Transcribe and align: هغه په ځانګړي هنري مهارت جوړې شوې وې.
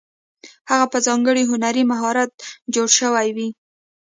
هغه 0.69 0.85
په 0.93 0.97
ځانګړي 1.07 1.43
هنري 1.51 1.83
مهارت 1.91 2.31
جوړې 2.73 2.93
شوې 2.99 3.27
وې. 3.35 3.49